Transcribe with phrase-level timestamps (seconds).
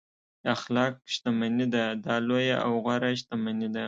[0.55, 3.79] اخلاق شتمني ده دا لویه او غوره شتمني ده.